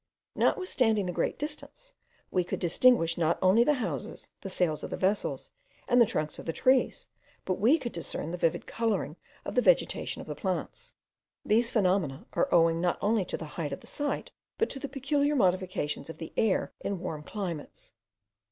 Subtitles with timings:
[0.35, 1.93] Notwithstanding the great distance,
[2.31, 5.51] we could distinguish not only the houses, the sails of the vessels,
[5.87, 7.07] and the trunks of the trees,
[7.45, 10.95] but we could discern the vivid colouring of the vegetation of the plains.
[11.45, 14.89] These phenomena are owing not only to the height of the site, but to the
[14.89, 17.93] peculiar modifications of the air in warm climates.